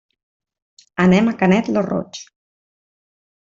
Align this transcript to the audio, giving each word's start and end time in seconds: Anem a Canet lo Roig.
Anem 1.03 1.31
a 1.31 1.35
Canet 1.43 1.71
lo 1.77 1.87
Roig. 1.91 2.25